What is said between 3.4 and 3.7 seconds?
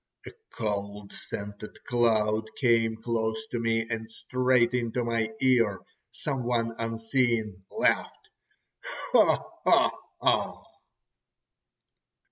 to